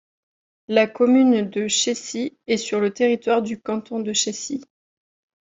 [0.67, 4.63] La commune de Chécy est sur le territoire du canton de Chécy.